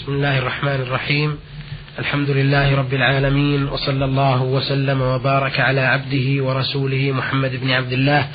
[0.00, 1.38] بسم الله الرحمن الرحيم
[1.98, 8.28] الحمد لله رب العالمين وصلى الله وسلم وبارك على عبده ورسوله محمد بن عبد الله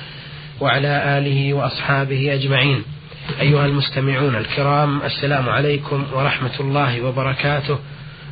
[0.61, 2.83] وعلى اله واصحابه اجمعين
[3.41, 7.79] ايها المستمعون الكرام السلام عليكم ورحمه الله وبركاته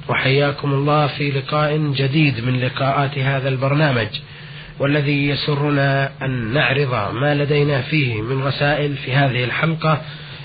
[0.09, 4.07] وحياكم الله في لقاء جديد من لقاءات هذا البرنامج
[4.79, 10.02] والذي يسرنا ان نعرض ما لدينا فيه من رسائل في هذه الحلقة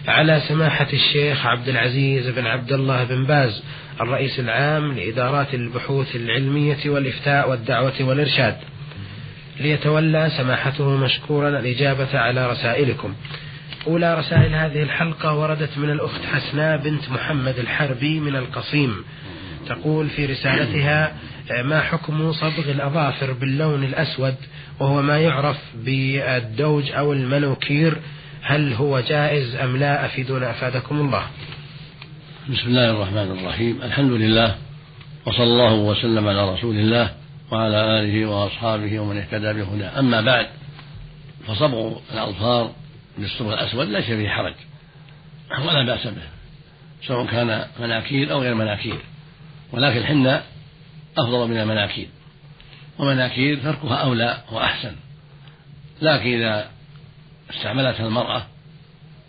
[0.07, 3.63] على سماحة الشيخ عبد العزيز بن عبد الله بن باز
[4.01, 8.57] الرئيس العام لإدارات البحوث العلمية والإفتاء والدعوة والإرشاد.
[9.61, 13.15] ليتولى سماحته مشكورا الإجابة على رسائلكم.
[13.87, 19.05] أولى رسائل هذه الحلقة وردت من الأخت حسناء بنت محمد الحربي من القصيم.
[19.69, 21.13] تقول في رسالتها
[21.63, 24.35] ما حكم صبغ الأظافر باللون الأسود؟
[24.81, 27.97] وهو ما يعرف بالدوج أو المنوكير
[28.49, 31.27] هل هو جائز أم لا؟ أفيدونا أفادكم الله.
[32.51, 33.83] بسم الله الرحمن الرحيم.
[33.83, 34.59] الحمد لله
[35.27, 37.15] وصلى الله وسلم على رسول الله
[37.51, 39.99] وعلى آله وأصحابه ومن اهتدى بهداه.
[39.99, 40.47] أما بعد
[41.47, 42.73] فصبغ الأظفار
[43.19, 44.55] بالصبغ الأسود ليس فيه حرج
[45.67, 46.23] ولا بأس به
[47.07, 48.99] سواء كان مناكير أو غير مناكير.
[49.73, 50.43] ولكن الحنة
[51.19, 52.09] أفضل من المناكير
[52.99, 54.93] ومناكير تركها أولى وأحسن.
[56.03, 56.78] لكن إذا
[57.51, 58.47] استعملتها المرأة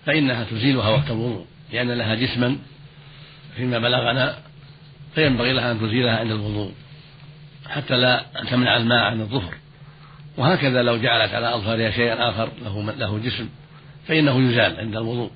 [0.06, 2.58] فإنها تزيلها وقت الوضوء لأن لها جسما
[3.56, 4.38] فيما بلغنا
[5.16, 6.72] فينبغي لها أن تزيلها عند الوضوء
[7.70, 9.54] حتى لا تمنع الماء عن الظهر.
[10.38, 13.50] وهكذا لو جعلت على أظفارها شيئا آخر له له جسم
[14.08, 15.32] فإنه يزال عند الوضوء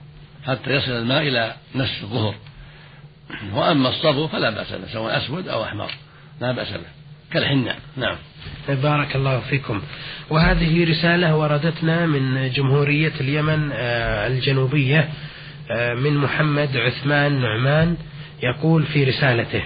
[0.46, 2.36] حتى يصل الماء إلى نصف الظهر.
[3.54, 5.92] وأما الصبغ فلا بأس به سواء أسود أو أحمر
[6.42, 7.03] لا بأس به.
[7.34, 8.16] كالحنة نعم.
[8.70, 9.82] بارك الله فيكم.
[10.30, 15.10] وهذه رسالة وردتنا من جمهورية اليمن آه، الجنوبية
[15.72, 17.98] آه، من محمد عثمان نعمان
[18.44, 19.64] يقول في رسالته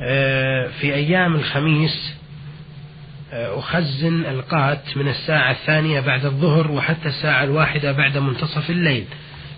[0.00, 2.18] آه، في أيام الخميس
[3.32, 9.04] أخزن القات من الساعة الثانية بعد الظهر وحتى الساعة الواحدة بعد منتصف الليل.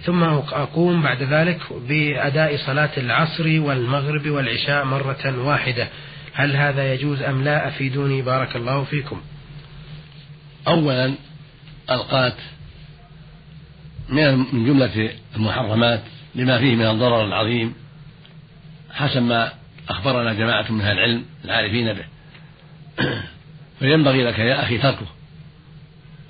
[0.04, 5.88] ثم أقوم بعد ذلك بأداء صلاة العصر والمغرب والعشاء مرة واحدة.
[6.40, 9.20] هل هذا يجوز أم لا؟ أفيدوني بارك الله فيكم.
[10.68, 11.14] أولا
[11.90, 12.36] القات
[14.08, 16.02] من جملة المحرمات
[16.34, 17.74] لما فيه من الضرر العظيم
[18.92, 19.52] حسب ما
[19.88, 22.04] أخبرنا جماعة من أهل العلم العارفين به.
[23.78, 25.06] فينبغي لك يا أخي تركه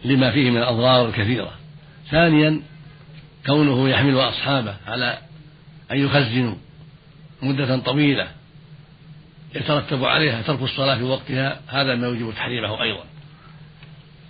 [0.04, 1.53] لما فيه من الأضرار الكثيرة.
[2.10, 2.62] ثانيا
[3.47, 5.19] كونه يحمل أصحابه على
[5.92, 6.54] أن يخزنوا
[7.42, 8.39] مدة طويلة
[9.54, 13.04] يترتب عليها ترك الصلاة في وقتها هذا ما يوجب تحريمه أيضا.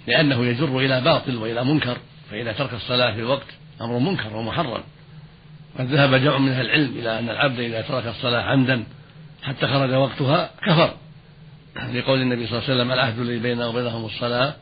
[0.06, 1.96] لأنه يجر إلى باطل وإلى منكر
[2.30, 3.46] فإذا ترك الصلاة في الوقت
[3.80, 4.82] أمر منكر ومحرم.
[5.78, 8.84] قد ذهب جمع من أهل العلم إلى أن العبد إذا ترك الصلاة عمدا
[9.42, 10.94] حتى خرج وقتها كفر.
[11.94, 14.54] لقول النبي صلى الله عليه وسلم العهد الذي بيننا وبينهم الصلاة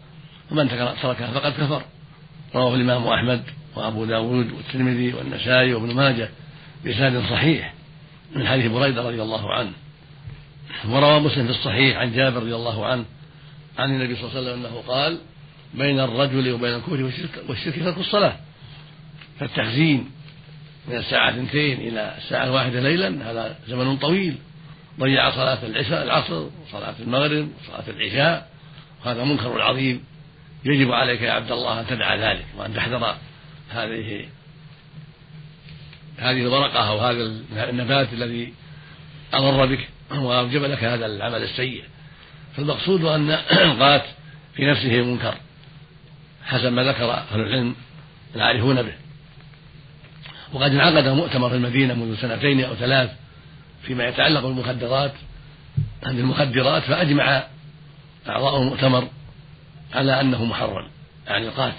[0.51, 0.69] ومن
[1.03, 1.83] تركها فقد كفر.
[2.55, 3.43] رواه الإمام أحمد
[3.77, 6.29] وأبو داود والترمذي والنسائي وابن ماجه
[6.85, 7.75] بإسناد صحيح
[8.37, 9.73] من حديث بريدة رضي الله عنه.
[10.85, 13.05] وروى مسلم في الصحيح عن جابر رضي الله عنه
[13.79, 15.19] عن النبي صلى الله عليه وسلم أنه قال
[15.75, 18.37] بين الرجل وبين الكفر والشرك, والشرك ترك الصلاة.
[19.41, 20.11] فالتخزين
[20.89, 24.37] من الساعة اثنتين إلى الساعة الواحدة ليلا هذا زمن طويل.
[25.01, 28.49] ضيع صلاة العشاء العصر وصلاة المغرب وصلاة العشاء.
[29.05, 30.05] وهذا منكر عظيم.
[30.65, 33.17] يجب عليك يا عبد الله أن تدع ذلك وأن تحذر
[33.69, 34.29] هذه
[36.19, 37.33] هذه الورقة أو هذا
[37.71, 38.53] النبات الذي
[39.35, 39.89] أضر بك.
[40.27, 41.85] وأوجب لك هذا العمل السيء.
[42.57, 43.31] فالمقصود أن
[43.71, 44.05] القات
[44.55, 45.35] في نفسه منكر
[46.45, 47.75] حسب ما ذكر أهل العلم
[48.37, 48.93] العارفون به.
[50.53, 53.11] وقد انعقد مؤتمر في المدينة منذ سنتين أو ثلاث
[53.83, 55.13] فيما يتعلق بالمخدرات
[56.07, 57.45] بالمخدرات فأجمع
[58.29, 59.09] أعضاء المؤتمر
[59.95, 60.89] على أنه محرم
[61.27, 61.75] يعني القات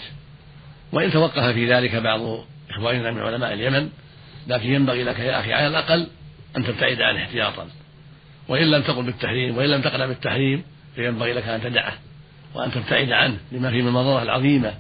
[0.92, 2.22] وإن توقف في ذلك بعض
[2.70, 3.90] إخواننا من علماء اليمن
[4.48, 6.08] لكن ينبغي لك يا أخي على الأقل
[6.58, 7.68] أن تبتعد عنه احتياطا.
[8.50, 10.64] وإن لم تقل بالتحريم وإن لم تقنع بالتحريم
[10.96, 11.94] فينبغي لك أن تدعه
[12.56, 14.74] وأن تبتعد عنه لما فيه من المضرة العظيمة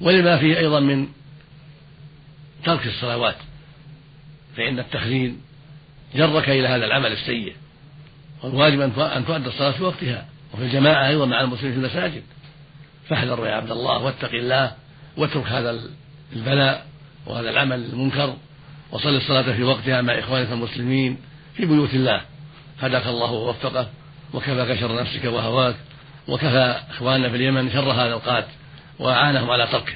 [0.00, 1.08] ولما فيه أيضا من
[2.64, 3.36] ترك الصلوات.
[4.56, 5.40] فإن التخزين
[6.14, 7.54] جرك إلى هذا العمل السيء.
[8.42, 10.26] والواجب أن تؤدى الصلاة في وقتها.
[10.54, 12.22] وفي الجماعة أيضا مع المسلمين في المساجد.
[13.08, 14.72] فاحذر يا عبد الله واتق الله
[15.16, 15.80] واترك هذا
[16.32, 16.86] البلاء
[17.26, 18.36] وهذا العمل المنكر.
[18.92, 21.16] وصل الصلاة في وقتها مع إخوانك المسلمين
[21.54, 22.20] في بيوت الله.
[22.80, 23.88] هداك الله ووفقه
[24.34, 25.76] وكفاك شر نفسك وهواك
[26.28, 28.46] وكفى إخواننا في اليمن شر هذا القات
[28.98, 29.92] وأعانهم على تركه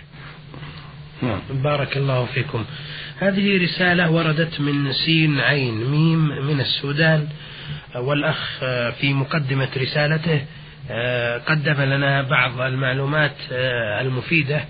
[1.23, 1.41] نعم.
[1.51, 2.65] بارك الله فيكم
[3.19, 7.29] هذه رسالة وردت من سين عين ميم من السودان
[7.97, 8.59] والأخ
[9.01, 10.45] في مقدمة رسالته
[11.47, 13.35] قدم لنا بعض المعلومات
[14.01, 14.65] المفيدة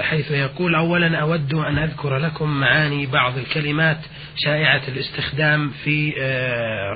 [0.00, 3.98] حيث يقول أولا أود أن أذكر لكم معاني بعض الكلمات
[4.36, 6.10] شائعة الاستخدام في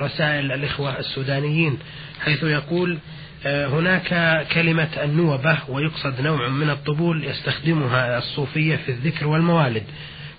[0.01, 1.79] رسائل الإخوة السودانيين
[2.25, 2.97] حيث يقول
[3.45, 9.83] هناك كلمة النوبة ويقصد نوع من الطبول يستخدمها الصوفية في الذكر والموالد.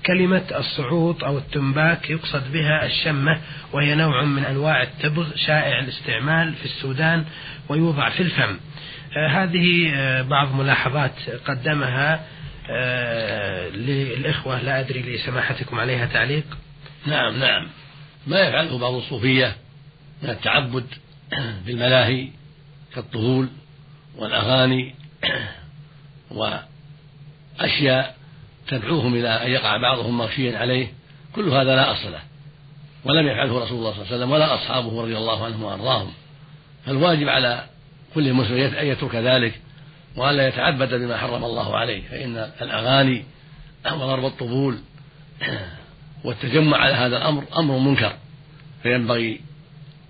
[0.07, 3.41] كلمة الصعوط أو التنباك يقصد بها الشمة
[3.73, 7.25] وهي نوع من أنواع التبغ شائع الاستعمال في السودان
[7.69, 8.57] ويوضع في الفم.
[9.17, 11.13] آه هذه آه بعض ملاحظات
[11.47, 12.21] قدمها آه
[13.75, 16.45] للإخوة لا أدري لسماحتكم عليها تعليق.
[17.07, 17.69] نعم نعم.
[18.27, 19.57] ما يفعله بعض الصوفية
[20.23, 20.87] من التعبد
[21.67, 22.29] بالملاهي
[22.95, 23.49] كالطهول
[24.17, 24.95] والأغاني
[27.61, 28.17] وأشياء
[28.69, 30.93] تدعوهم إلى أن يقع بعضهم مغشيا عليه.
[31.35, 32.23] كل هذا لا أصل له.
[33.05, 36.13] ولم يفعله رسول الله صلى الله عليه وسلم ولا أصحابه رضي الله عنهم وأرضاهم.
[36.87, 37.65] فالواجب على
[38.15, 39.61] كل مسلم أن يترك ذلك.
[40.19, 43.25] وألا يتعبد بما حرم الله عليه فإن الأغاني
[43.93, 44.79] وضرب الطبول
[46.25, 48.13] والتجمع على هذا الأمر أمر منكر
[48.83, 49.41] فينبغي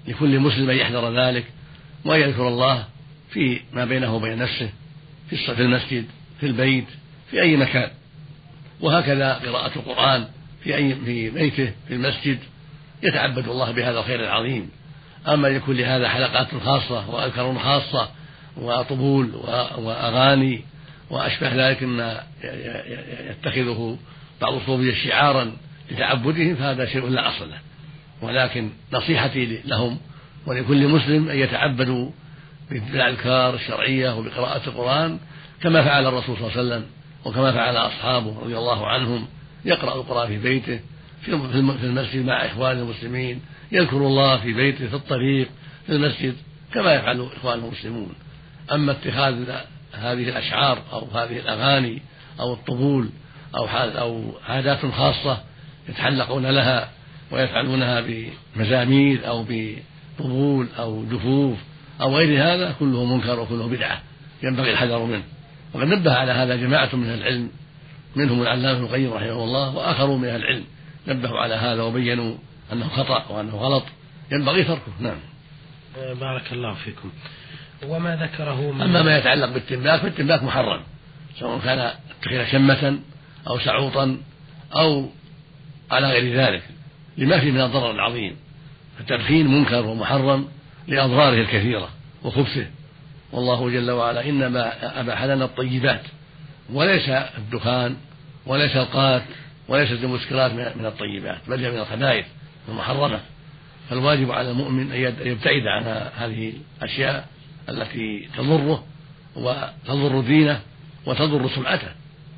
[0.09, 1.45] لكل مسلم أن يحذر ذلك
[2.05, 2.85] وأن يذكر الله
[3.31, 4.71] في ما بينه وبين نفسه
[5.31, 6.05] في المسجد
[6.41, 6.87] في البيت
[7.31, 7.91] في أي مكان.
[8.81, 10.27] وهكذا قراءة القرآن
[10.65, 12.39] في أي في بيته في المسجد
[13.03, 14.71] يتعبد الله بهذا الخير العظيم.
[15.29, 18.09] أما يكون لهذا حلقات خاصة وأذكار خاصة
[18.63, 19.35] وطبول
[19.79, 20.65] وأغاني
[21.11, 22.23] وأشبه ذلك مما
[23.31, 23.99] يتخذه
[24.41, 25.53] بعض الصوفية شعارا
[25.91, 27.59] لتعبدهم فهذا شيء لا أصل له.
[28.23, 29.99] ولكن نصيحتي لهم
[30.47, 32.11] ولكل مسلم أن يتعبدوا
[32.71, 35.19] بالأذكار الشرعية وبقراءة القرآن
[35.63, 36.87] كما فعل الرسول صلى الله عليه وسلم
[37.25, 39.27] وكما فعل أصحابه رضي الله عنهم.
[39.65, 40.81] يقرأ القرآن في بيته
[41.25, 41.33] في
[41.85, 43.41] المسجد مع إخوانه المسلمين
[43.73, 45.49] يذكر الله في بيته في الطريق
[45.87, 46.35] في المسجد
[46.75, 48.15] كما يفعل إخوانه المسلمون.
[48.73, 49.51] أما اتخاذ
[49.93, 52.03] هذه الأشعار أو هذه الأغاني
[52.41, 53.11] أو الطبول
[53.57, 55.41] أو أو عادات خاصة
[55.89, 56.89] يتحلقون لها
[57.31, 58.05] ويفعلونها
[58.57, 61.59] بمزامير أو بطبول أو دفوف
[62.01, 64.03] أو غير هذا كله منكر وكله بدعة
[64.43, 65.23] ينبغي الحذر منه.
[65.75, 67.51] وقد نبه على هذا جماعة من أهل العلم
[68.17, 70.65] منهم العلامة ابن القيم رحمه الله وآخرون من أهل العلم
[71.09, 72.35] نبهوا على هذا وبينوا
[72.73, 73.85] أنه خطأ وأنه غلط
[74.33, 74.93] ينبغي تركه.
[75.01, 75.19] نعم.
[75.97, 77.11] بارك الله فيكم.
[77.83, 80.83] وما ذكره من أما ما يتعلق بالتملاك فالتملاك محرم
[81.39, 82.99] سواء كان اتخذ شمة
[83.49, 84.19] أو سعوطا
[84.77, 85.09] أو
[85.91, 86.63] على غير ذلك
[87.17, 88.37] لما فيه من الضرر العظيم.
[88.99, 90.49] فالتدخين منكر ومحرم
[90.89, 91.89] لأضراره الكثيرة
[92.25, 92.67] وخبثه.
[93.33, 96.03] والله جل وعلا إنما أباح لنا الطيبات
[96.73, 97.97] وليس الدخان
[98.47, 99.23] وليس القات
[99.69, 102.27] وليست المسكرات من الطيبات بل هي من الخبائث
[102.69, 103.21] المحرمة.
[103.91, 107.29] فالواجب على المؤمن أن يبتعد عن هذه الأشياء
[107.69, 108.85] التي تضره
[109.37, 110.61] وتضر دينه
[111.07, 111.89] وتضر سمعته.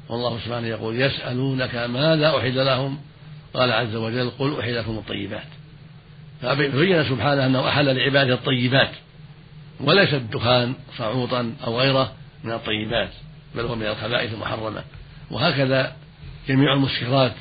[0.08, 2.98] والله سبحانه يقول يسألونك ماذا أحل لهم؟
[3.54, 5.46] قال عز وجل قل أحل لكم الطيبات.
[6.42, 8.90] فبين سبحانه أنه أحل لعباده الطيبات
[9.80, 12.12] وليس الدخان صعوطا أو غيره
[12.44, 13.10] من الطيبات
[13.54, 14.84] بل هو من الخبائث المحرمة.
[15.30, 15.96] وهكذا
[16.48, 17.34] جميع المسكرات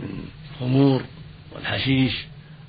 [0.00, 1.02] من الخمور
[1.52, 2.12] والحشيش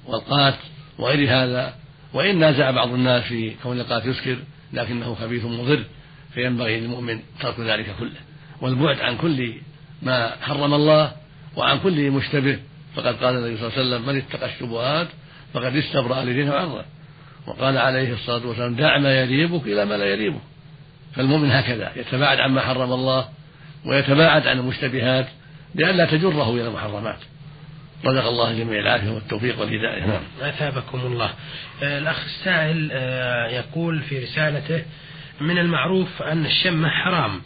[0.08, 0.56] والقات
[0.98, 1.74] وغير هذا
[2.14, 4.38] وإن نازع بعض الناس في كون القات يسكر
[4.74, 5.84] لكنه خبيث مضر
[6.34, 8.20] فينبغي للمؤمن ترك ذلك كله.
[8.62, 9.54] والبعد عن كل
[10.02, 11.12] ما حرم الله
[11.56, 12.60] وعن كل مشتبه.
[12.96, 15.08] فقد قال النبي صلى الله عليه وسلم من اتقى الشبهات
[15.54, 16.86] فقد استبرأ لدينه وعرضه.
[17.48, 20.42] وقال عليه الصلاة والسلام دع ما يريبك إلى ما لا يريبك
[21.16, 23.30] فالمؤمن هكذا يتباعد عما حرم الله
[23.86, 25.28] ويتباعد عن المشتبهات
[25.76, 27.20] لئلا تجره إلى المحرمات.
[28.06, 30.06] رزق الله الجميع العافية والتوفيق والهداية.
[30.06, 30.22] نعم.
[30.42, 31.34] أثابكم الله.
[31.84, 34.84] آه، الأخ السائل آه، يقول في رسالته
[35.42, 37.42] من المعروف أن الشمة حرام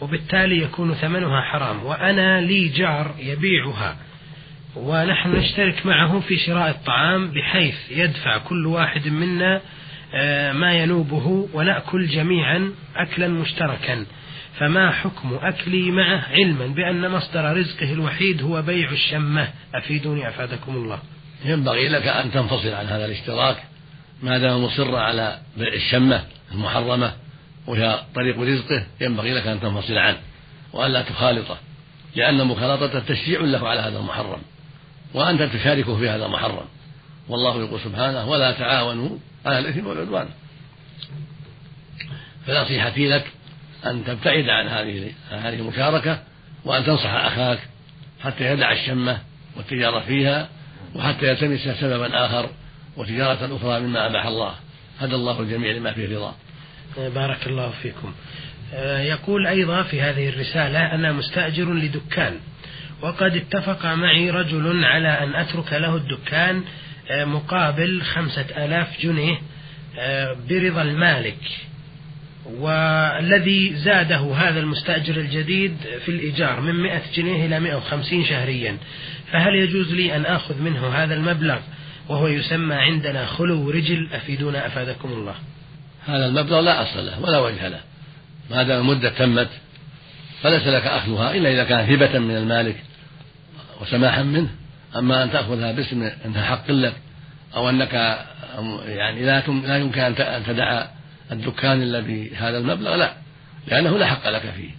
[0.00, 3.96] وبالتالي يكون ثمنها حرام وأنا لي جار يبيعها
[4.76, 9.60] ونحن نشترك معه في شراء الطعام بحيث يدفع كل واحد منا
[10.14, 14.06] آه، ما ينوبه ونأكل جميعا أكلا مشتركا.
[14.58, 20.98] فما حكم أكلي معه علما بأن مصدر رزقه الوحيد هو بيع الشمة؟ أفيدوني أفادكم الله.
[21.44, 23.56] ينبغي لك أن تنفصل عن هذا الاشتراك.
[24.22, 27.12] ما دام مصر على بيع الشمة المحرمة
[27.66, 30.18] وهي طريق رزقه ينبغي لك أن تنفصل عنه
[30.72, 31.58] وألا تخالطه
[32.16, 34.40] لأن مخالطته تشجيع له على هذا المحرم
[35.14, 36.66] وأنت تشاركه في هذا المحرم.
[37.28, 40.28] والله يقول سبحانه ولا تعاونوا على الإثم والعدوان.
[42.46, 43.24] فنصيحتي لك
[43.86, 46.18] أن تبتعد عن هذه هذه المشاركة
[46.64, 47.58] وأن تنصح أخاك
[48.20, 49.18] حتى يدع الشمة
[49.56, 50.48] والتجارة فيها
[50.94, 52.50] وحتى يلتمس سببا آخر
[52.96, 54.54] وتجارة أخرى مما أباح الله.
[55.00, 56.34] هدى الله الجميع لما فيه رضا.
[56.96, 58.14] بارك الله فيكم.
[58.74, 62.34] آه، يقول أيضا في هذه الرسالة أنا مستأجر لدكان.
[63.02, 66.64] وقد اتفق معي رجل على أن أترك له الدكان
[67.10, 69.38] آه، مقابل خمسة آلاف جنيه
[69.98, 71.38] آه، برضا المالك.
[72.48, 78.76] والذي زاده هذا المستأجر الجديد في الإيجار من 100 جنيه إلى 150 شهريا.
[79.32, 81.58] فهل يجوز لي أن آخذ منه هذا المبلغ
[82.08, 85.34] وهو يسمى عندنا خلو رجل؟ أفيدونا أفادكم الله.
[86.06, 87.80] هذا المبلغ لا أصل له ولا وجه له.
[88.50, 89.48] ما دام المدة تمت؟
[90.42, 92.76] فليس لك أخذها إلا إذا كانت هبة من المالك
[93.80, 94.48] وسماحا منه.
[94.96, 96.94] أما أن تأخذها باسم أنها حق لك
[97.56, 97.92] أو أنك
[98.86, 100.86] يعني لا يمكن أن تدع
[101.32, 103.12] الدكان إلا بهذا المبلغ لا
[103.66, 104.70] لأنه لا حق لك فيه.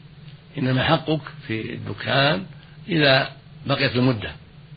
[0.58, 2.46] إنما حقك في الدكان
[2.88, 3.30] إذا
[3.66, 4.32] بقيت المدة.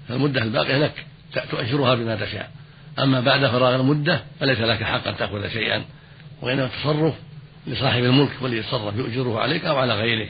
[0.09, 1.07] فالمدة الباقية لك
[1.51, 2.51] تؤجرها بما تشاء.
[2.99, 5.85] أما بعد فراغ المدة فليس لك حق أن تأخذ شيئا
[6.43, 7.15] وإنما التصرف
[7.67, 10.29] لصاحب الملك والذي يتصرف يؤجره عليك أو على غيره.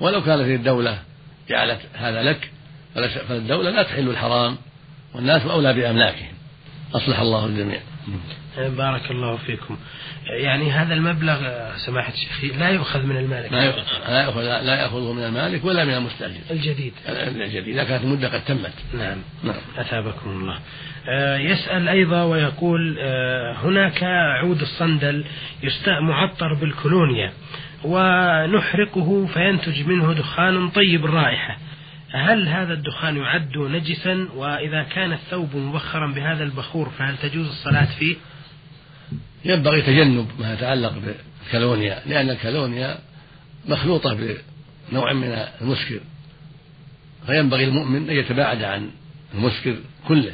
[0.00, 0.98] ولو كانت الدولة
[1.48, 2.50] جعلت هذا لك
[3.28, 4.56] فالدولة لا تحل الحرام
[5.14, 6.32] والناس أولى بأملاكهم.
[6.94, 7.80] أصلح الله الجميع.
[8.58, 9.76] بارك الله فيكم.
[10.26, 11.40] يعني هذا المبلغ
[11.76, 13.52] سماحة الشيخ لا يؤخذ من المالك.
[13.52, 13.64] لا
[14.20, 16.40] يأخذ لا يأخذه من المالك ولا من المستأجر.
[16.50, 16.92] الجديد.
[17.08, 17.68] الجديد.
[17.68, 18.72] إذا كانت المدة قد تمت.
[18.94, 19.18] نعم.
[19.44, 19.56] نعم.
[19.78, 20.58] أثابكم الله.
[21.08, 24.04] آه، يسأل أيضا ويقول آه، هناك
[24.42, 25.24] عود الصندل
[26.00, 27.32] معطر بالكولونيا
[27.84, 31.56] ونحرقه فينتج منه دخان طيب الرائحة
[32.12, 38.16] هل هذا الدخان يعد نجسا؟ وإذا كان الثوب مبخرا بهذا البخور فهل تجوز الصلاة فيه؟
[39.44, 42.98] ينبغي تجنب ما يتعلق بالكالونيا لأن الكالونيا
[43.68, 44.34] مخلوطة
[44.90, 46.00] بنوع من المسكر.
[47.26, 48.90] فينبغي المؤمن أن يتباعد عن
[49.34, 49.76] المسكر
[50.08, 50.32] كله.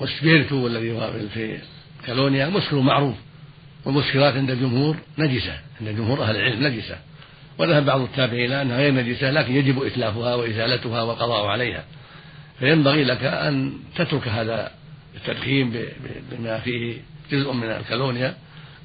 [0.00, 1.58] والسبيرتو الذي هو في
[2.06, 3.14] كالونيا مسكر معروف
[3.84, 6.98] والمسكرات عند الجمهور نجسة عند جمهور أهل العلم نجسة.
[7.60, 11.84] وذهب بعض التابعين إلى أنها غير نجسة لكن يجب إتلافها وإزالتها والقضاء عليها.
[12.58, 14.70] فينبغي لك أن تترك هذا
[15.14, 15.84] التدخين
[16.32, 16.96] بما فيه
[17.32, 18.34] جزء من الكالونيا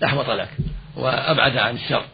[0.03, 0.49] أحوط لك
[0.95, 2.05] وأبعد عن الشر.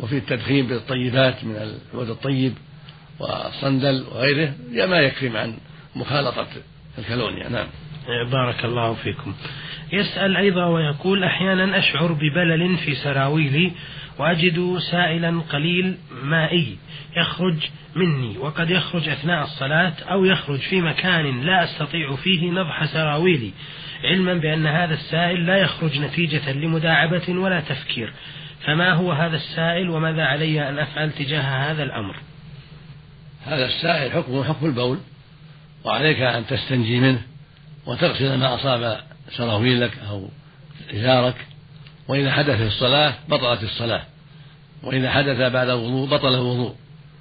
[0.00, 1.56] وفي التدخين بالطيبات من
[1.92, 2.54] العود الطيب
[3.20, 4.52] والصندل وغيره
[4.86, 5.54] ما يكفي عن
[5.96, 6.46] مخالطة
[6.98, 7.48] الكالونيا.
[7.48, 7.66] نعم.
[8.30, 9.34] بارك الله فيكم.
[9.92, 13.72] يسأل أيضا ويقول أحيانا أشعر ببلل في سراويلي
[14.18, 16.76] وأجد سائلا قليل مائي
[17.16, 17.56] يخرج
[17.96, 18.38] مني.
[18.38, 23.52] وقد يخرج أثناء الصلاة أو يخرج في مكان لا أستطيع فيه نضح سراويلي
[24.04, 28.12] علما بأن هذا السائل لا يخرج نتيجة لمداعبة ولا تفكير.
[28.64, 32.16] فما هو هذا السائل وماذا علي أن أفعل تجاه هذا الأمر؟
[33.46, 34.98] هذا السائل حكمه حكم البول
[35.84, 37.22] وعليك أن تستنجي منه
[37.86, 40.28] وتغسل ما أصاب سراويلك أو
[40.94, 41.34] إزارك.
[42.08, 44.02] وإذا حدث في الصلاة بطلت الصلاة.
[44.82, 46.74] وإذا حدث بعد الوضوء بطل الوضوء.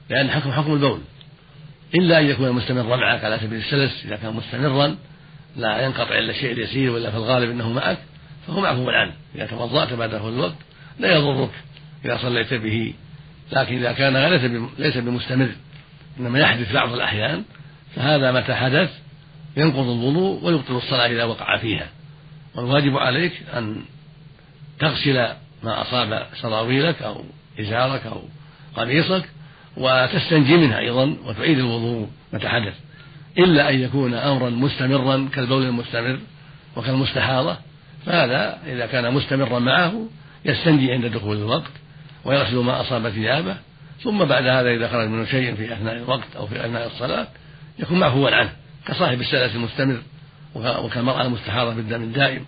[0.09, 0.99] لأن حكم حكم البول.
[1.95, 4.05] إلا أن يكون مستمرا معك على سبيل السلس.
[4.05, 4.95] إذا كان مستمرا
[5.55, 7.97] لا ينقطع إلا الشيء اليسير ولا في الغالب أنه معك
[8.47, 10.55] فهو معفو عنه إذا توضأت بعد دخول الوقت
[10.99, 11.51] لا يضرك
[12.05, 12.93] إذا صليت به.
[13.51, 14.17] لكن إذا كان
[14.77, 15.49] ليس بمستمر.
[16.19, 17.43] إنما يحدث بعض الأحيان.
[17.95, 18.89] فهذا متى حدث؟
[19.57, 21.87] ينقض الوضوء ويبطل الصلاة إذا وقع فيها.
[22.55, 23.83] والواجب عليك أن
[24.79, 25.27] تغسل
[25.63, 27.23] ما أصاب سراويلك أو
[27.59, 28.21] إزارك أو
[28.75, 29.23] قميصك
[29.77, 32.73] وتستنجي منها أيضا وتعيد الوضوء متى حدث
[33.37, 36.19] إلا أن يكون أمرا مستمرا كالبول المستمر
[36.75, 37.57] وكالمستحاضة
[38.05, 40.07] فهذا إذا كان مستمرا معه
[40.45, 41.71] يستنجي عند دخول الوقت
[42.25, 43.57] ويغسل ما أصاب ثيابه
[44.03, 47.27] ثم بعد هذا إذا خرج منه شيء في أثناء الوقت أو في أثناء الصلاة
[47.79, 48.49] يكون معفوا عنه
[48.87, 50.01] كصاحب السلس المستمر
[50.55, 52.45] وكالمرأة المستحاضة بالدم الدائم.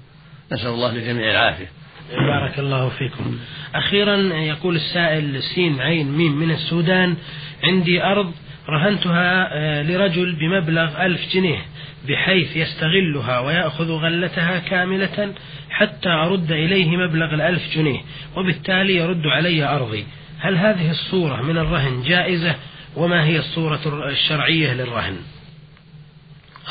[0.51, 1.69] نسأل الله للجميع العافية.
[2.11, 3.39] بارك الله فيكم.
[3.75, 7.15] أخيرا يقول السائل سين عين ميم من السودان
[7.63, 8.31] عندي أرض
[8.69, 11.65] رهنتها آه، لرجل بمبلغ ألف جنيه
[12.07, 15.33] بحيث يستغلها ويأخذ غلتها كاملة
[15.69, 18.01] حتى أرد إليه مبلغ الألف جنيه
[18.35, 20.05] وبالتالي يرد علي أرضي.
[20.39, 22.55] هل هذه الصورة من الرهن جائزة؟
[22.95, 25.17] وما هي الصورة الشرعية للرهن؟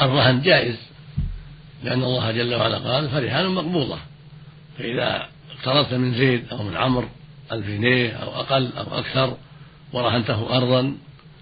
[0.00, 0.90] الرهن جائز
[1.84, 3.98] لأن الله جل وعلا قال فرهان مقبوضة.
[4.78, 5.28] فإذا
[5.58, 7.08] اقترضت من زيد أو من عمرو
[7.52, 9.36] ألف جنيه أو أقل أو أكثر
[9.92, 10.96] ورهنته أرضا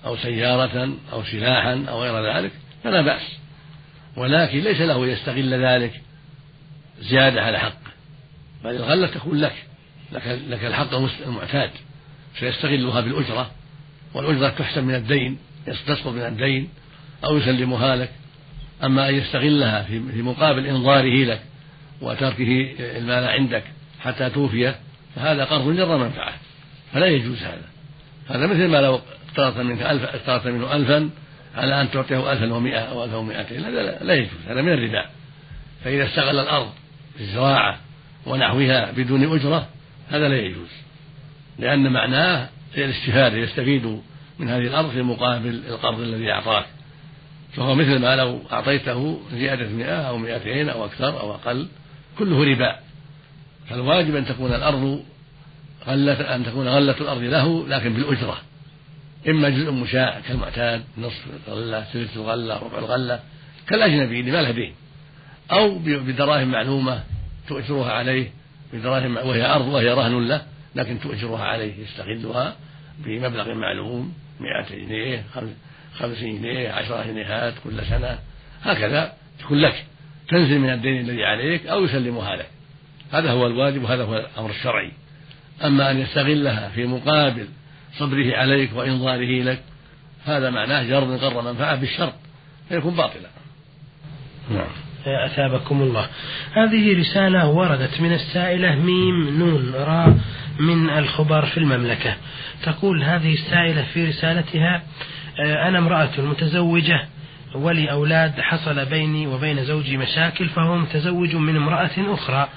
[0.04, 2.52] أو سيارة أو سلاحا أو غير ذلك
[2.84, 3.22] فلا بأس.
[4.16, 6.00] ولكن ليس له يستغل ذلك
[7.00, 7.92] زيادة على حقه
[8.64, 9.54] بل الغلة تكون لك.
[10.12, 10.94] لك, لك الحق
[11.26, 11.70] المعتاد.
[12.40, 13.50] سيستغلها بالأجرة.
[14.14, 15.38] والأجرة تحسب من الدين.
[15.66, 16.68] تسقط من الدين
[17.24, 18.10] أو يسلمها لك.
[18.84, 21.42] أما أن يستغلها في مقابل إنظاره لك.
[22.02, 23.64] وتركه المال عندك
[24.00, 24.76] حتى توفيه
[25.16, 26.32] فهذا قرض جر منفعة
[26.92, 27.64] فلا يجوز هذا.
[28.28, 31.10] هذا مثل ما لو اقترضت منك ألف اقترضت منه ألفا
[31.56, 35.06] على أن تعطيه ألفا ومائة أو ألفا ومائتين هذا لا يجوز هذا من الربا.
[35.84, 36.70] فإذا استغل الأرض
[37.16, 37.78] في الزراعة
[38.26, 39.68] ونحوها بدون أجرة
[40.10, 40.70] هذا لا يجوز.
[41.58, 44.00] لأن معناه الاستفادة يستفيد
[44.38, 46.66] من هذه الأرض في مقابل القرض الذي أعطاك.
[47.52, 51.68] فهو مثل ما لو أعطيته زيادة مئة أو مئتين أو أكثر أو أقل
[52.18, 52.76] كله ربا.
[53.68, 55.04] فالواجب أن تكون الأرض
[55.86, 58.38] غلة أن تكون غلة الأرض له لكن بالأجرة.
[59.28, 63.20] إما جزء مشاع كالمعتاد نصف الغلة ثلث الغلة ربع الغلة
[63.66, 64.74] كالأجنبي اللي ما له دين.
[65.52, 67.04] أو بدراهم معلومة
[67.48, 68.30] تؤجرها عليه
[68.72, 70.42] بدراهم وهي أرض وهي رهن له
[70.74, 72.56] لكن تؤجرها عليه يستغلها
[72.98, 75.24] بمبلغ معلوم مئة جنيه
[75.98, 78.18] خمسين جنيه عشرة جنيهات كل سنة
[78.62, 79.84] هكذا تكون لك.
[80.32, 82.46] تنزل من الدين الذي عليك أو يسلمها لك
[83.12, 84.92] هذا هو الواجب وهذا هو الأمر الشرعي.
[85.64, 87.46] أما أن يستغلها في مقابل
[87.98, 89.62] صبره عليك وإنظاره لك
[90.24, 92.14] هذا معناه جر غر منفعة بالشرط
[92.68, 93.28] فيكون باطلا.
[94.50, 94.66] نعم.
[95.06, 96.08] أثابكم الله.
[96.52, 100.18] هذه رسالة وردت من السائلة ميم نون را
[100.60, 102.16] من الخبر في المملكة.
[102.62, 104.82] تقول هذه السائلة في رسالتها
[105.40, 107.06] آه، أنا امرأة متزوجة
[107.54, 112.48] ولي أولاد حصل بيني وبين زوجي مشاكل فهو متزوج من امرأة أخرى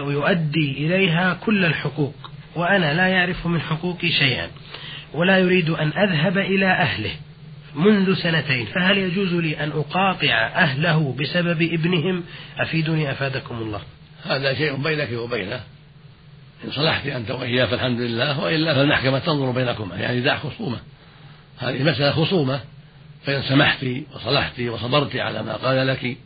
[0.00, 2.14] ويؤدي إليها كل الحقوق
[2.56, 4.48] وأنا لا يعرف من حقوقي شيئا
[5.14, 7.10] ولا يريد أن أذهب إلى أهله
[7.74, 12.24] منذ سنتين فهل يجوز لي أن أقاطع أهله بسبب ابنهم؟
[12.58, 13.80] أفيدني أفادكم الله.
[14.24, 15.60] هذا شيء بينك وبينه.
[16.64, 20.78] إن صلحت أنت وإياه فالحمد لله وإلا فالمحكمة تنظر بينكما يعني دع خصومة.
[21.58, 22.60] هذه مسألة خصومة.
[23.26, 26.16] فإن سمحت وصلحت وصبرت على ما قال لك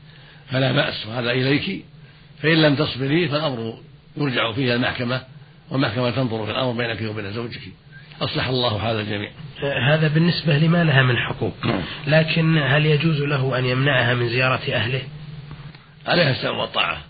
[0.50, 1.85] فلا بأس وهذا إليك
[2.42, 3.79] فإن لم تصبري فالأمر
[4.16, 5.22] يرجع فيه المحكمة
[5.70, 7.61] والمحكمة تنظر في الأمر بينك وبين زوجك.
[8.22, 9.31] أصلح الله حال الجميع.
[9.88, 11.55] هذا بالنسبة لما لها من حقوق.
[11.64, 11.81] نعم.
[12.07, 15.03] لكن هل يجوز له أن يمنعها من زيارة أهله؟
[16.07, 17.01] عليها السمع والطاعة.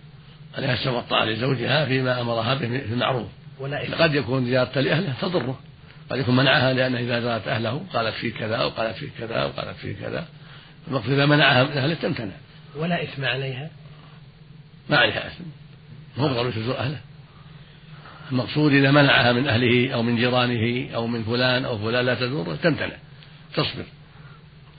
[0.59, 3.29] عليها السمع والطاعة لزوجها فيما أمرها به في المعروف.
[3.61, 5.59] ولا قد يكون زيارة لأهله تضره.
[6.11, 9.49] قد يكون منعها لأنه إذا زارت أهله قالت فيه كذا أو قالت فيه كذا أو
[9.49, 10.27] قالت فيه كذا.
[10.89, 12.33] المقصود إذا منعها من أهله تمتنع.
[12.77, 13.71] ولا إثم عليها.
[14.91, 15.45] ما عليها إثم.
[16.17, 17.01] مو بضروري تزور أهله.
[18.33, 22.57] المقصود إذا منعها من أهله أو من جيرانه أو من فلان أو فلان لا تزور
[22.57, 22.97] تمتنع.
[23.55, 23.85] تصبر.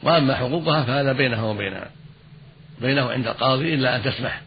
[0.04, 1.91] وأما حقوقها فهذا بينها وبينها.
[2.82, 4.41] بينه عند القاضي إلا أن تسمح.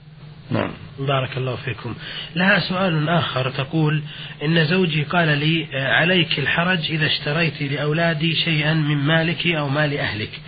[0.50, 0.72] نعم.
[0.98, 1.94] بارك الله فيكم.
[2.36, 4.02] لها سؤال آخر تقول
[4.44, 10.40] إن زوجي قال لي عليك الحرج إذا اشتريت لأولادي شيئا من مالك أو مال أهلك.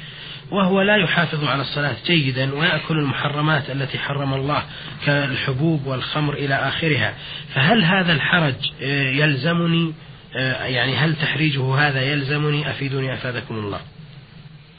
[0.50, 4.62] وهو لا يحافظ على الصلاة جيدا ويأكل المحرمات التي حرم الله
[5.06, 7.14] كالحبوب والخمر إلى آخرها.
[7.54, 9.94] فهل هذا الحرج آه، يلزمني
[10.36, 13.80] آه، يعني هل تحريجه هذا يلزمني؟ أفيدني أفادكم الله.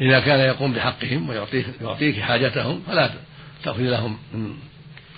[0.01, 3.09] إذا كان يقوم بحقهم ويعطيك يعطيك حاجتهم فلا
[3.63, 4.53] تأخذ لهم من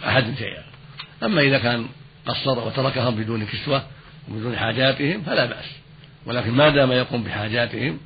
[0.08, 0.64] أحد شيئا.
[1.24, 1.86] أما إذا كان
[2.26, 3.84] قصر وتركهم بدون كسوة
[4.30, 5.66] وبدون حاجاتهم فلا بأس.
[6.26, 8.00] ولكن ما دام يقوم بحاجاتهم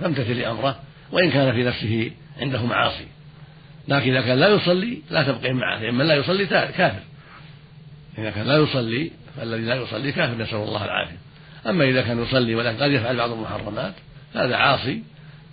[0.00, 0.80] فامتثل أمره
[1.12, 3.06] وإن كان في نفسه عنده معاصي.
[3.88, 7.02] لكن إذا كان لا يصلي لا تبقي معه لأن من لا يصلي كافر.
[8.18, 11.16] إذا كان لا يصلي فالذي لا يصلي كافر نسأل الله العافية.
[11.66, 13.94] أما إذا كان يصلي ولكن قد يفعل بعض المحرمات
[14.34, 15.02] هذا عاصي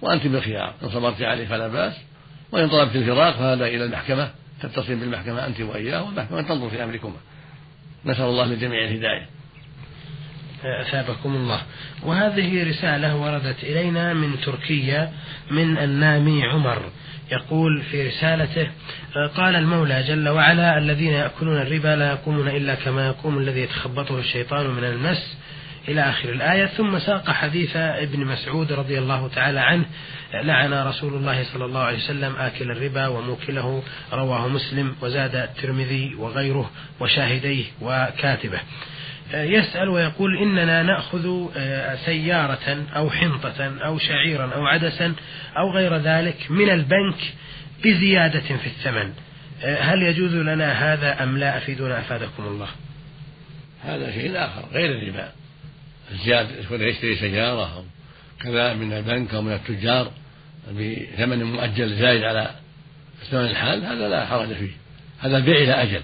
[0.02, 0.74] وأنت بالخيار.
[0.84, 1.94] إن صبرت عليه فلا بأس
[2.52, 4.30] وإن طلبت الفراق فهذا إلى المحكمة.
[4.62, 7.18] تتصل بالمحكمة أنت وإياه والمحكمة تنظر في أمركما.
[8.06, 9.30] نسأل الله للجميع الهداية.
[10.82, 11.62] أثابكم الله.
[12.04, 15.12] وهذه رسالة وردت إلينا من تركيا
[15.52, 16.82] من النامي عمر.
[17.32, 18.68] يقول في رسالته
[19.36, 24.70] قال المولى جل وعلا الذين يأكلون الربا لا يقومون إلا كما يقوم الذي يتخبطه الشيطان
[24.70, 25.38] من المس.
[25.88, 29.86] إلى آخر الآية ثم ساق حديث ابن مسعود رضي الله تعالى عنه
[30.34, 36.72] لعن رسول الله صلى الله عليه وسلم آكل الربا وموكله رواه مسلم وزاد الترمذي وغيره
[37.00, 38.60] وشاهديه وكاتبه.
[39.34, 41.48] يسأل ويقول إننا نأخذ
[42.06, 45.14] سيارة أو حنطة أو شعيرا أو عدسا
[45.58, 47.34] أو غير ذلك من البنك
[47.86, 49.14] بزيادة في الثمن.
[49.64, 52.68] هل يجوز لنا هذا أم لا؟ أفيدنا أفادكم الله.
[53.84, 55.32] هذا شيء آخر غير الربا.
[56.14, 57.78] الزيادة يكون يشتري سيارة.
[57.78, 57.84] أو
[58.40, 60.12] كذا من البنك أو من التجار
[60.72, 62.52] بثمن مؤجل زايد على
[63.32, 64.72] ثمن الحال هذا لا حرج فيه.
[65.20, 66.02] هذا البيع إلى أجل.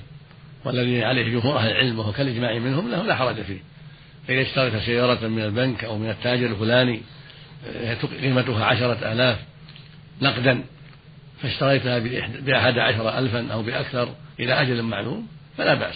[0.65, 3.59] والذي عليه جمهور أهل العلم وهو كالإجماع منهم له لا حرج فيه.
[4.27, 7.01] فإذا اشتريت سيارة من البنك أو من التاجر الفلاني
[7.67, 9.39] آه، قيمتها عشرة آلاف
[10.21, 10.63] نقدا
[11.41, 11.99] فاشتريتها
[12.39, 15.95] بأحد عشر ألفا أو بأكثر إلى أجل معلوم فلا بأس.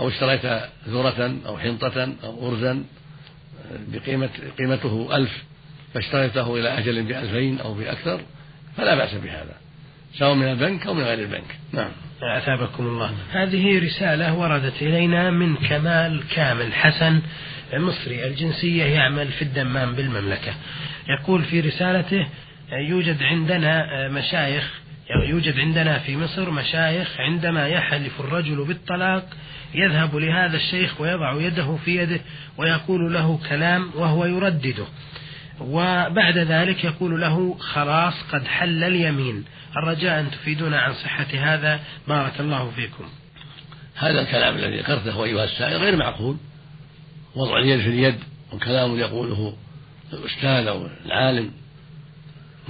[0.00, 0.46] أو اشتريت
[0.88, 2.84] ذرة أو حنطة أو أرزا
[3.88, 5.44] بقيمة قيمته ألف
[5.94, 8.20] فاشتريته إلى أجل بألفين أو بأكثر
[8.76, 9.56] فلا بأس بهذا
[10.18, 11.58] سواء من البنك أو من غير البنك.
[11.72, 11.90] نعم.
[12.22, 13.12] أثابكم الله.
[13.32, 17.20] هذه رسالة وردت إلينا من كمال كامل حسن
[17.74, 20.54] مصري الجنسية يعمل في الدمام بالمملكة.
[21.08, 22.26] يقول في رسالته
[22.88, 29.28] يوجد عندنا مشايخ يوجد عندنا في مصر مشايخ عندما يحلف الرجل بالطلاق
[29.74, 32.20] يذهب لهذا الشيخ ويضع يده في يده
[32.58, 34.86] ويقول له كلام وهو يردده.
[35.60, 39.44] وبعد ذلك يقول له خلاص قد حل اليمين.
[39.76, 41.80] الرجاء أن تفيدونا عن صحة هذا.
[42.08, 43.04] بارك الله فيكم.
[43.94, 46.36] هذا الكلام الذي ذكرته أيها السائل غير معقول.
[47.34, 48.18] وضع اليد في اليد
[48.52, 49.56] وكلام يقوله
[50.12, 51.61] الأستاذ أو العالم.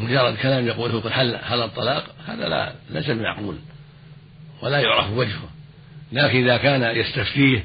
[0.03, 3.57] مجرد كلام يقوله قد حل حل الطلاق؟ هذا لا ليس بمعقول
[4.62, 5.49] ولا يعرف وجهه.
[6.12, 7.65] لكن إذا كان يستفتيه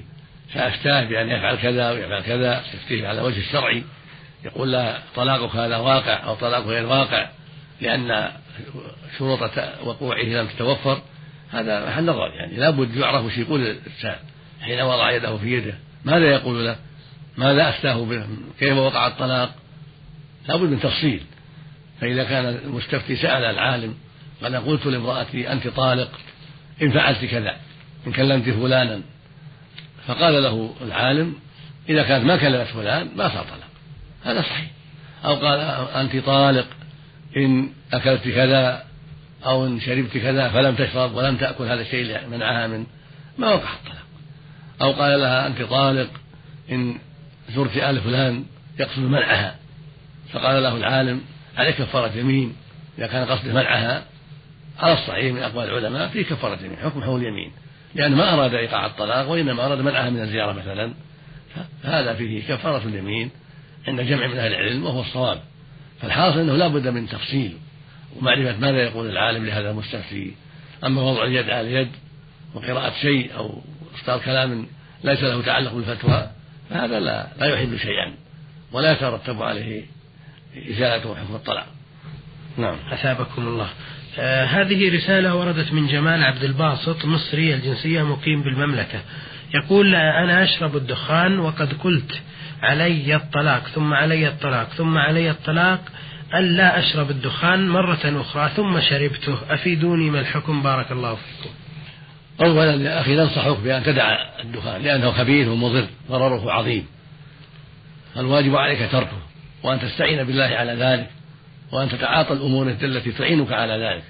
[0.54, 3.84] فأفتاه بأن يفعل كذا ويفعل كذا يفتيه على وجه الشرعي
[4.45, 7.30] يقول لا طلاقك هذا واقع أو طلاقك غير واقع
[7.82, 8.32] لأن
[9.17, 9.39] شروط
[9.84, 11.02] وقوعه لم تتوفر.
[11.52, 14.15] هذا محل نظر يعني لابد يعرف وش يقول الإنسان
[14.62, 15.73] حين وضع يده في يده.
[16.06, 16.76] ماذا يقول له؟
[17.38, 18.28] ماذا أفتاه به؟
[18.60, 19.56] كيف وقع الطلاق؟
[20.47, 21.23] لابد من تفصيل.
[22.01, 23.95] فإذا كان المستفتي سأل العالم
[24.43, 26.10] قال قلت لامرأتي أنت طالق
[26.81, 27.55] إن فعلت كذا
[28.07, 29.01] إن كلمت فلانا.
[30.07, 31.36] فقال له العالم
[31.89, 33.69] إذا كانت ما كلمت فلان ما صار طلاق.
[34.23, 34.71] هذا صحيح.
[35.25, 35.60] أو قال
[35.95, 36.67] أنت طالق
[37.38, 38.83] إن أكلت كذا
[39.45, 42.86] أو إن شربت كذا فلم تشرب ولم تأكل هذا الشيء منعها من
[43.38, 44.07] ما وقع الطلاق.
[44.81, 46.10] أو قال لها أنت طالق
[46.71, 46.97] إن
[47.55, 48.45] زرت آل فلان
[48.79, 49.55] يقصد منعها.
[50.33, 51.21] فقال له العالم
[51.58, 52.56] عليه كفارة يمين
[52.98, 54.04] إذا كان قصده منعها
[54.80, 57.52] على الصحيح من أقوال العلماء في كفارة يمين حكم حول اليمين.
[57.96, 60.93] لأنه ما أراد إيقاع الطلاق وإنما أراد منعها من الزيارة مثلا.
[61.84, 63.30] فهذا فيه كفارة اليمين
[63.88, 65.39] عند جمع من أهل العلم وهو الصواب.
[66.02, 67.58] فالحاصل أنه لا بد من تفصيل
[68.17, 70.34] ومعرفة ماذا يقول العالم لهذا المستفتي.
[70.84, 71.91] أما وضع اليد على اليد
[72.54, 73.62] وقراءة شيء أو
[73.96, 74.67] إصدار كلام
[75.04, 76.30] ليس له تعلق بالفتوى
[76.70, 78.13] فهذا لا لا يحل شيئا.
[78.72, 79.96] ولا يترتب عليه
[80.55, 81.67] إزالة حكم الطلاق.
[82.57, 82.75] نعم.
[82.91, 83.69] أثابكم الله.
[84.19, 89.01] آه هذه رسالة وردت من جمال عبد الباسط مصري الجنسية مقيم بالمملكة.
[89.53, 92.21] يقول أنا أشرب الدخان وقد قلت
[92.62, 95.79] علي الطلاق ثم علي الطلاق ثم علي الطلاق
[96.36, 99.38] ألا أشرب الدخان مرة أخرى ثم شربته.
[99.49, 101.49] أفيدوني ما الحكم؟ بارك الله فيكم.
[102.41, 106.86] أولا يا أخي ننصحك بأن تدع الدخان لأنه خبيث ومضر ضرره عظيم.
[108.17, 109.26] الواجب عليك تركه.
[109.63, 111.10] وأن تستعين بالله على ذلك
[111.72, 114.04] وأن تتعاطى الأمور التي تعينك على ذلك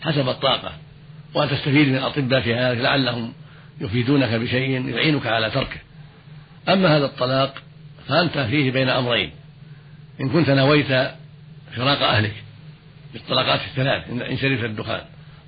[0.00, 0.72] حسب الطاقة
[1.34, 3.32] وأن تستفيد من الأطباء في ذلك لعلهم
[3.80, 5.80] يفيدونك بشيء يعينك على تركه.
[6.68, 7.54] أما هذا الطلاق
[8.08, 9.30] فأنت فيه بين أمرين.
[10.20, 11.10] إن كنت نويت
[11.76, 12.34] فراق أهلك
[13.12, 15.00] بالطلقات الثلاث إن شربت الدخان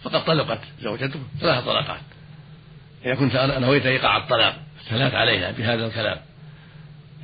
[0.02, 2.00] فقد طلقت زوجته ثلاث طلقات
[3.06, 6.16] إذا كنت نويت إيقاع الطلاق الثلاث عليها بهذا الكلام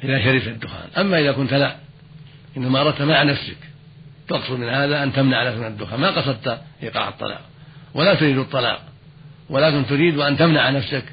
[0.05, 0.89] إذا شربت الدخان.
[0.99, 1.77] أما إذا كنت لا
[2.57, 3.57] إنما أردت مع نفسك.
[4.29, 6.01] تقصد من هذا أن تمنع نفسك من الدخان.
[6.01, 7.41] ما قصدت إيقاع الطلاق.
[7.95, 8.83] ولا تريد الطلاق.
[9.51, 11.05] ولكن تريد أن تمنع نفسك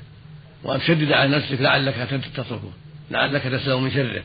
[0.63, 1.95] وأن تشدد على نفسك لعلك
[2.35, 2.71] تتركه.
[3.11, 4.23] لعلك تسلم من شره.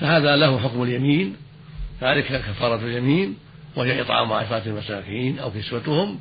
[0.00, 1.36] فهذا له حكم اليمين.
[2.00, 3.36] فعليك كفارة اليمين.
[3.76, 6.20] وهي إطعام عشرة المساكين أو كسوتهم.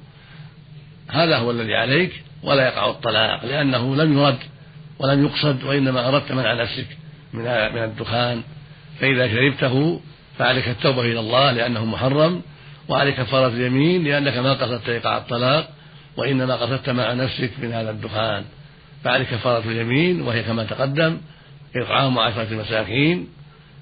[1.11, 2.23] هذا هو الذي عليك.
[2.43, 3.45] ولا يقع الطلاق.
[3.45, 4.39] لأنه لم يرد
[4.99, 5.63] ولم يقصد.
[5.63, 6.87] وإنما أردت منع نفسك
[7.33, 8.43] من من الدخان.
[8.99, 10.01] فإذا شربته
[10.37, 12.41] فعليك التوبة إلى الله لأنه محرم
[12.89, 15.69] وعليك كفارة اليمين لأنك ما قصدت إيقاع الطلاق
[16.17, 18.43] وإنما قصدت مع نفسك من هذا الدخان.
[19.03, 21.17] فعليك كفارة اليمين وهي كما تقدم
[21.75, 23.27] إطعام عشرة مساكين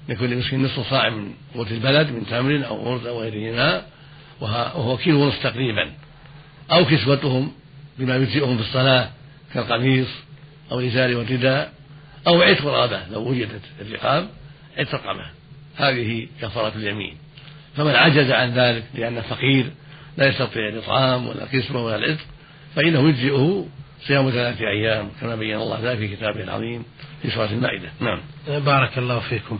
[0.08, 3.82] لكل مسكين نصف صاع من قوت البلد من تمر أو أرز أو غيرهما
[4.40, 5.90] وهو كيلو ونصف تقريبا.
[6.72, 7.52] أو كسوتهم
[7.98, 9.08] بما يجزئهم في الصلاة
[9.54, 10.08] كالقميص
[10.72, 11.72] أو الإزار والرداء
[12.26, 14.28] أو عتق رقبة لو وجدت الرقاب.
[14.78, 15.24] رقبة
[15.76, 17.16] هذه كفارة اليمين.
[17.76, 19.66] فمن عجز عن ذلك لأنه فقير
[20.16, 22.24] لا يستطيع الإطعام ولا الكسوة ولا العتق
[22.76, 23.66] فإنه يجزئه
[24.06, 26.84] صيام ثلاثة أيام كما بين الله ذلك في كتابه العظيم
[27.22, 27.88] في سورة المائدة.
[28.00, 28.20] نعم.
[28.48, 29.58] بارك الله فيكم.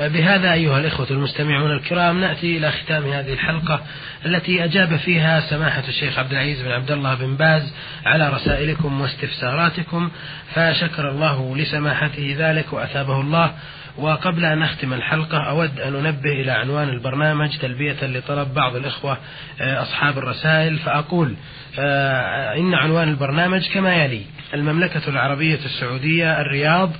[0.00, 3.80] بهذا أيها الإخوة المستمعون الكرام نأتي إلى ختام هذه الحلقة
[4.26, 10.10] التي أجاب فيها سماحة الشيخ عبد العزيز بن عبد الله بن باز على رسائلكم واستفساراتكم
[10.54, 13.54] فشكر الله لسماحته ذلك وأثابه الله.
[14.00, 19.18] وقبل أن أختم الحلقة أود أن أنبه إلى عنوان البرنامج تلبية لطلب بعض الإخوة
[19.60, 21.34] آه، أصحاب الرسائل فأقول
[21.78, 24.22] آه، إن عنوان البرنامج كما يلي
[24.54, 26.90] المملكة العربية السعودية الرياض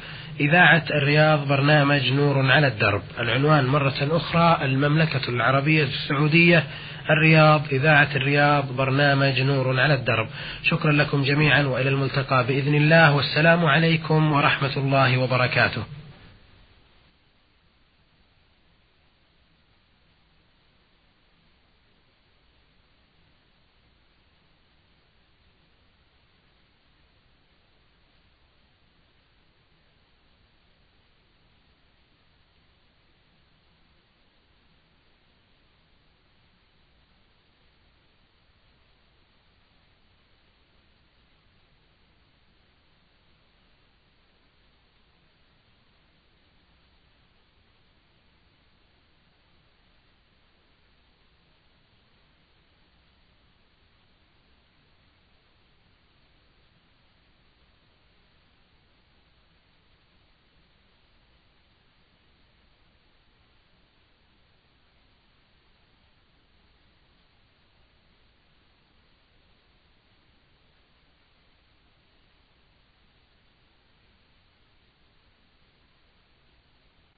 [0.40, 3.02] إذاعة الرياض برنامج نور على الدرب.
[3.18, 6.64] العنوان مرة أخرى المملكة العربية السعودية
[7.10, 10.28] الرياض إذاعة الرياض برنامج نور على الدرب.
[10.62, 15.99] شكرا لكم جميعا وإلى الملتقى بإذن الله والسلام عليكم ورحمة الله وبركاته.